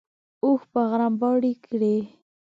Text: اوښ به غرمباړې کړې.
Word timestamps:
اوښ 0.43 0.61
به 0.71 0.81
غرمباړې 0.89 1.53
کړې. 1.65 1.97